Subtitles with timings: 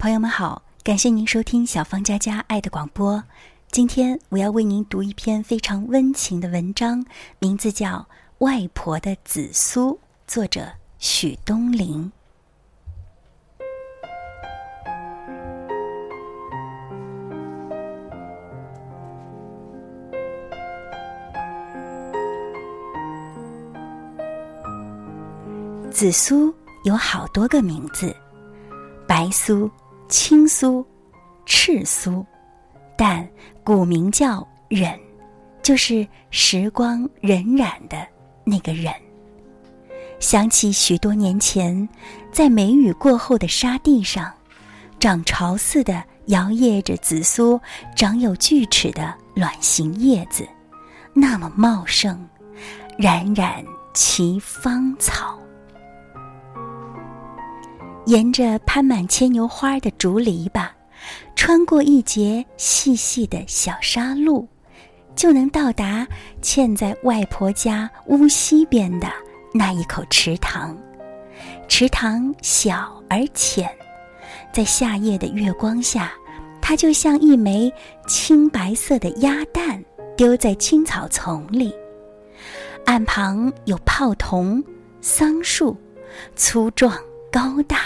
[0.00, 3.22] 朋友们好，感谢您收听小芳家家爱的广播。
[3.70, 7.04] 今天我要为您读一篇非常温情的文章，
[7.38, 7.88] 名字叫
[8.38, 9.92] 《外婆的紫苏》，
[10.26, 10.66] 作者
[10.98, 12.10] 许东林。
[25.90, 26.54] 紫苏
[26.84, 28.16] 有好多个名字，
[29.06, 29.70] 白苏、
[30.10, 30.84] 青苏、
[31.46, 32.26] 赤苏，
[32.98, 33.26] 但
[33.62, 34.98] 古名叫忍，
[35.62, 38.04] 就是时光荏苒的
[38.44, 38.92] 那个忍。
[40.18, 41.88] 想起许多年前，
[42.32, 44.30] 在梅雨过后的沙地上，
[44.98, 47.58] 涨潮似的摇曳着紫苏
[47.94, 50.44] 长有锯齿的卵形叶子，
[51.14, 52.28] 那么茂盛，
[52.98, 55.38] 冉冉其芳草。
[58.06, 60.68] 沿着攀满牵牛花的竹篱笆，
[61.36, 64.48] 穿过一节细细的小沙路，
[65.14, 66.06] 就能到达
[66.42, 69.08] 嵌在外婆家屋西边的
[69.52, 70.76] 那一口池塘。
[71.68, 73.70] 池塘小而浅，
[74.52, 76.12] 在夏夜的月光下，
[76.60, 77.72] 它就像一枚
[78.08, 79.82] 青白色的鸭蛋，
[80.16, 81.72] 丢在青草丛里。
[82.86, 84.62] 岸旁有泡桐、
[85.00, 85.76] 桑树，
[86.34, 86.98] 粗壮
[87.30, 87.82] 高大。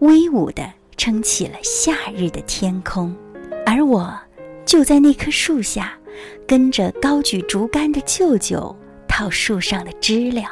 [0.00, 3.14] 威武地撑起了夏日的天空，
[3.66, 4.18] 而我
[4.64, 5.92] 就在那棵树下，
[6.46, 8.74] 跟着高举竹竿的舅舅
[9.08, 10.42] 套树上的知了。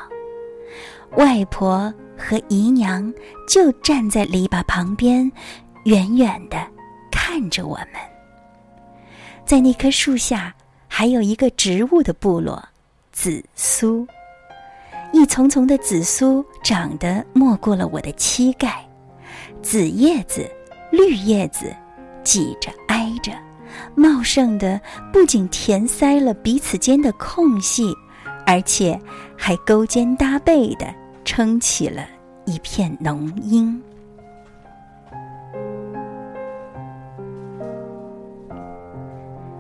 [1.17, 3.13] 外婆和姨娘
[3.49, 5.31] 就站在篱笆旁边，
[5.85, 6.59] 远远地
[7.11, 7.89] 看着我们。
[9.45, 10.55] 在那棵树下，
[10.87, 12.63] 还有一个植物的部落——
[13.13, 14.07] 紫苏。
[15.13, 18.89] 一丛丛的紫苏长得没过了我的膝盖。
[19.63, 20.51] 紫叶子、
[20.91, 21.75] 绿叶子，
[22.25, 23.33] 挤着挨着，
[23.95, 24.81] 茂盛的
[25.13, 27.95] 不仅填塞了彼此间的空隙，
[28.47, 28.99] 而且
[29.37, 30.93] 还勾肩搭背的
[31.25, 32.07] 撑起了
[32.47, 33.81] 一片浓荫。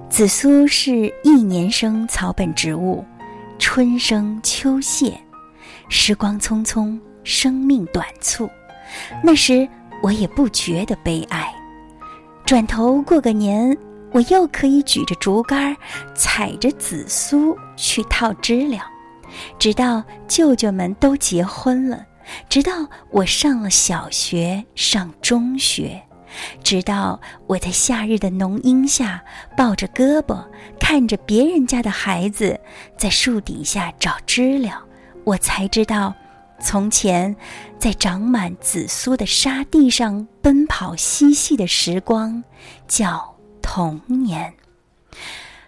[0.08, 3.04] 紫苏是一年生草本植物，
[3.58, 5.18] 春生秋谢，
[5.88, 8.48] 时光匆匆，生命短促，
[9.22, 9.68] 那时。
[10.02, 11.54] 我也不觉得悲哀，
[12.46, 13.76] 转头过个年，
[14.12, 15.76] 我又可以举着竹竿，
[16.14, 18.78] 踩着紫苏去套知了，
[19.58, 22.06] 直到舅舅们都结婚了，
[22.48, 22.72] 直到
[23.10, 26.00] 我上了小学、上中学，
[26.64, 29.22] 直到我在夏日的浓荫下
[29.56, 30.42] 抱着胳膊，
[30.78, 32.58] 看着别人家的孩子
[32.96, 34.82] 在树底下找知了，
[35.24, 36.14] 我才知道。
[36.60, 37.34] 从前，
[37.78, 42.44] 在长满紫苏的沙地上奔跑嬉戏的时光，
[42.86, 44.52] 叫童年。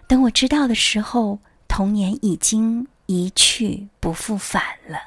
[0.07, 4.99] 等我知道的时候，童年已经一去不复返了。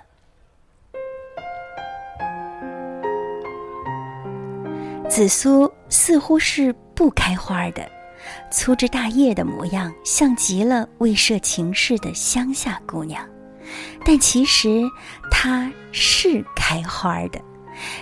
[5.08, 7.88] 紫苏似乎是不开花的，
[8.50, 13.24] 粗枝大叶的模样，像极了未涉情事的乡下姑娘。
[14.04, 14.82] 但其实
[15.30, 17.40] 它是开花的，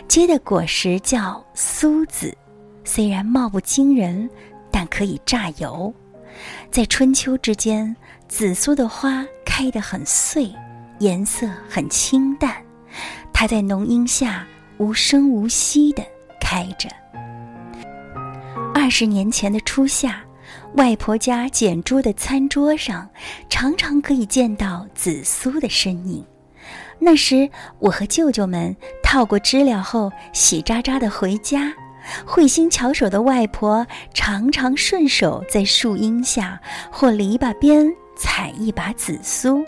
[0.08, 2.36] 结的果实叫苏子，
[2.84, 4.28] 虽然貌不惊人，
[4.70, 5.92] 但可以榨油。
[6.70, 7.94] 在春秋之间，
[8.28, 10.52] 紫苏的花开得很碎，
[10.98, 12.56] 颜色很清淡，
[13.32, 14.46] 它在浓荫下
[14.78, 16.02] 无声无息地
[16.40, 16.88] 开着。
[18.74, 20.23] 二十年前的初夏。
[20.76, 23.08] 外婆家捡珠的餐桌上，
[23.48, 26.24] 常常可以见到紫苏的身影。
[26.98, 27.48] 那时，
[27.78, 31.72] 我和舅舅们套过知了后，喜喳喳的回家。
[32.26, 36.60] 慧心巧手的外婆常常顺手在树荫下
[36.90, 39.64] 或篱笆边采一把紫苏。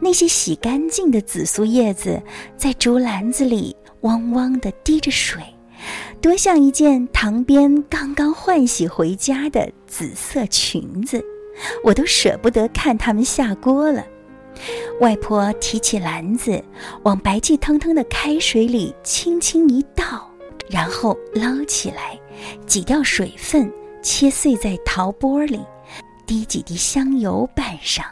[0.00, 2.20] 那些洗干净的紫苏叶子，
[2.56, 5.42] 在竹篮子里汪汪地滴着水。
[6.20, 11.24] 多像一件塘边刚刚换洗回家的紫色裙子，
[11.82, 14.04] 我都舍不得看他们下锅了。
[15.00, 16.62] 外婆提起篮子，
[17.04, 20.30] 往白气腾腾的开水里轻轻一倒，
[20.68, 22.20] 然后捞起来，
[22.66, 23.72] 挤掉水分，
[24.02, 25.60] 切碎在陶钵里，
[26.26, 28.04] 滴几滴香油拌上。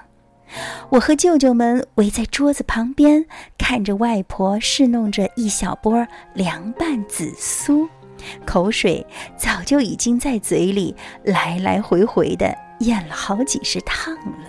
[0.88, 3.26] 我和舅舅们围在桌子旁边，
[3.58, 7.86] 看着外婆侍弄着一小钵凉拌紫苏。
[8.46, 9.04] 口水
[9.36, 10.94] 早就已经在嘴里
[11.24, 14.48] 来来回回的咽了好几十趟了。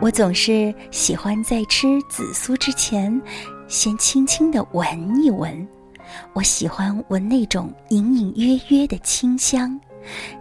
[0.00, 3.20] 我总是喜欢在吃紫苏之前，
[3.66, 5.66] 先轻轻的闻一闻，
[6.34, 9.80] 我喜欢闻那种隐隐约约的清香，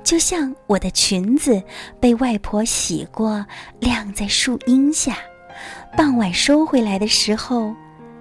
[0.03, 1.63] 就像我的裙子
[2.01, 3.43] 被外婆洗过，
[3.79, 5.17] 晾在树荫下，
[5.97, 7.73] 傍晚收回来的时候，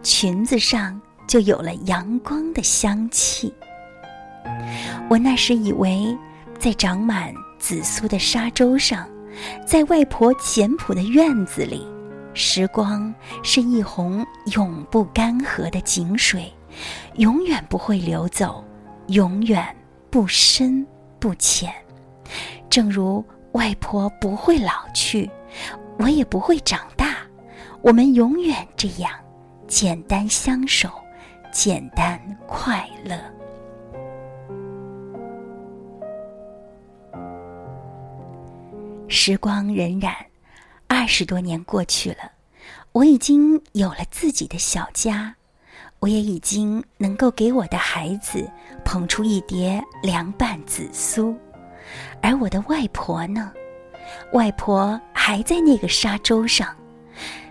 [0.03, 3.53] 裙子上就有了阳光的香气。
[5.09, 6.17] 我那时以为，
[6.59, 9.09] 在长满紫苏的沙洲上，
[9.67, 11.87] 在外婆简朴的院子里。
[12.37, 16.53] 时光是一泓永不干涸的井水，
[17.15, 18.65] 永远不会流走，
[19.07, 19.65] 永远
[20.11, 20.85] 不深
[21.21, 21.73] 不浅。
[22.69, 25.31] 正如外婆不会老去，
[25.97, 27.19] 我也不会长大，
[27.83, 29.13] 我们永远这样
[29.69, 30.91] 简单相守，
[31.55, 33.17] 简单快乐。
[39.09, 40.13] 时光荏苒。
[40.89, 42.33] 二十多年过去了，
[42.91, 45.33] 我已经有了自己的小家，
[46.01, 48.51] 我也已经能够给我的孩子
[48.85, 51.37] 捧出一碟凉拌紫苏，
[52.21, 53.53] 而我的外婆呢？
[54.33, 56.75] 外婆还在那个沙洲上，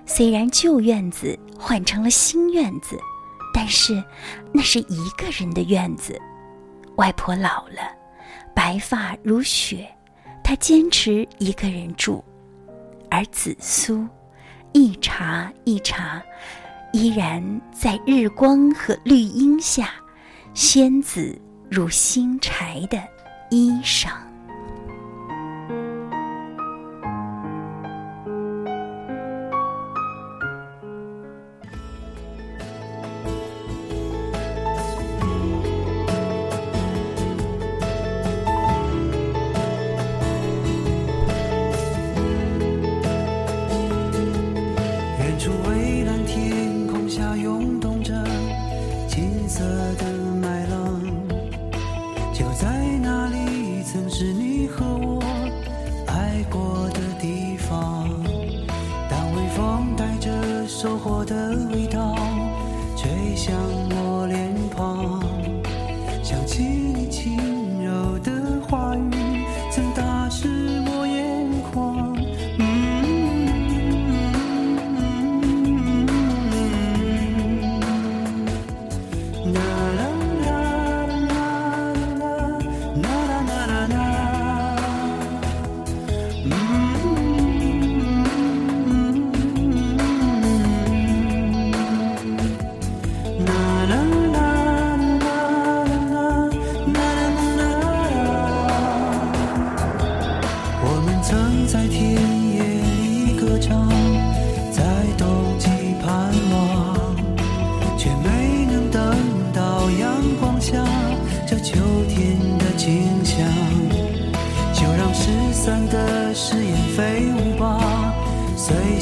[0.05, 2.97] 虽然旧院子换成了新院子，
[3.63, 4.03] 但是
[4.53, 6.19] 那是一个人的院子。
[6.97, 7.95] 外婆老了，
[8.53, 9.87] 白发如雪，
[10.43, 12.21] 她坚持一个人住。
[13.09, 14.05] 而紫苏，
[14.73, 16.21] 一茬一茬，
[16.91, 19.91] 依然在日光和绿荫下，
[20.53, 23.01] 鲜紫如新柴的
[23.49, 24.09] 衣裳。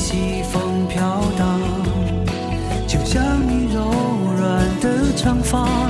[0.03, 1.59] 西风飘荡
[2.87, 3.83] 就像你柔
[4.35, 5.80] 软的长发。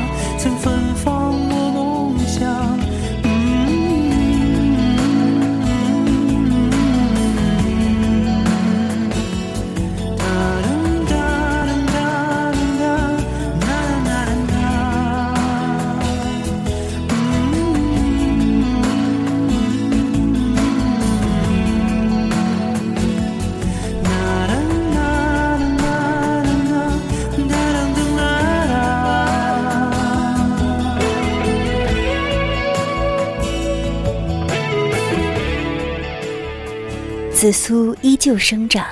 [37.41, 38.85] 紫苏依旧生长，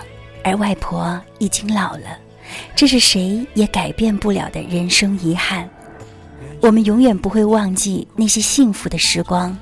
[0.43, 2.17] 而外婆已经老了，
[2.75, 5.69] 这是谁也改变不了的人生遗憾。
[6.59, 9.55] 我们永远不会忘记那些幸福的时光，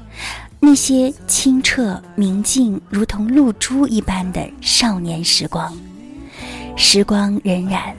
[0.62, 5.78] 那些清澈明净如同露珠一般的少年时光。
[6.78, 7.92] 时光荏苒，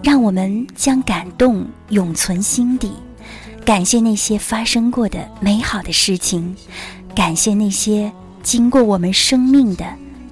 [0.00, 2.92] 让我们将感动永存心底。
[3.64, 6.54] 感谢那些发生过的美好的事情，
[7.16, 8.12] 感谢那些
[8.44, 9.84] 经过我们生命的。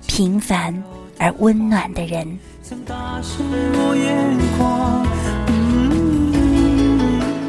[0.06, 0.82] 平凡
[1.18, 2.38] 而温暖的人。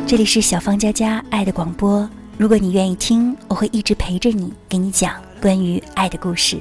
[0.08, 2.08] 这里是小芳佳佳爱的广播。
[2.38, 6.60] 如果你愿意听，我会一直陪着你，给你讲关于爱的故事。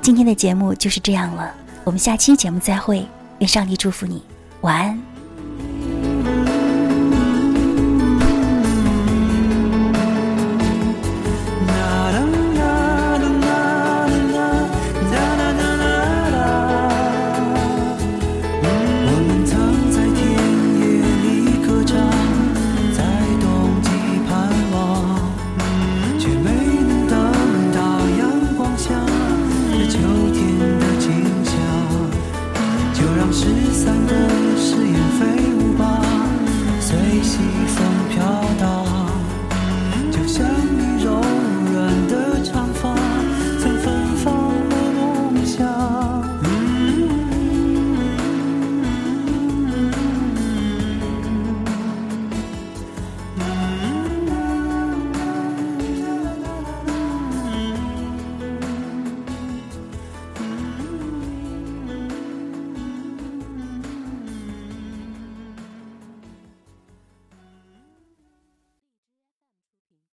[0.00, 1.52] 今天的节目就是这样了，
[1.84, 3.04] 我们下期节目再会。
[3.40, 4.22] 愿上帝祝福你，
[4.62, 5.07] 晚安。